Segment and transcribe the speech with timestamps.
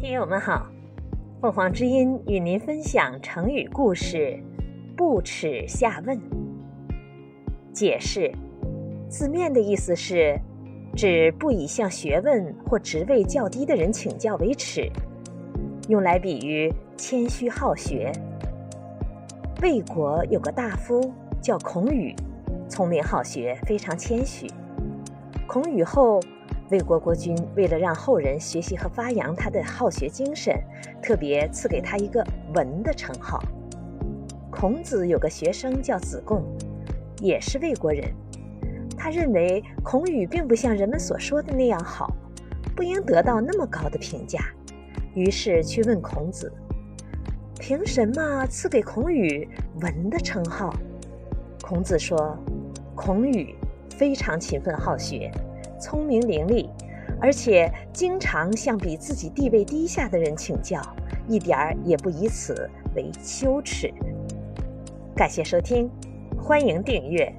[0.00, 0.66] 听友们好，
[1.42, 4.42] 凤凰之音与您分享成语故事
[4.96, 6.18] “不耻下问”。
[7.70, 8.32] 解释：
[9.10, 10.40] 字面的意思是
[10.96, 14.90] 指不以向学问或职位较低的人请教为耻，
[15.90, 18.10] 用来比喻谦虚好学。
[19.60, 21.12] 魏国有个大夫
[21.42, 22.16] 叫孔宇，
[22.70, 24.46] 聪明好学，非常谦虚。
[25.46, 26.18] 孔宇后。
[26.70, 30.54] 魏国国君为了让后人学习和发扬他的好学精神，
[31.02, 32.24] 特别赐给他一个
[32.54, 33.42] “文”的称号。
[34.52, 36.44] 孔子有个学生叫子贡，
[37.20, 38.08] 也是魏国人。
[38.96, 42.14] 他认为孔宇并不像人们所说的那样好，
[42.76, 44.38] 不应得到那么高的评价，
[45.12, 46.52] 于是去问孔子
[47.58, 49.48] ：“凭什么赐给孔宇
[49.82, 50.72] ‘文’的称号？”
[51.60, 52.38] 孔子说
[52.94, 53.56] ：“孔宇
[53.90, 55.28] 非常勤奋好学。”
[55.80, 56.68] 聪明伶俐，
[57.20, 60.80] 而且经常向比自己地位低下的人请教，
[61.26, 63.92] 一点儿也不以此为羞耻。
[65.16, 65.90] 感谢收听，
[66.38, 67.34] 欢迎订阅。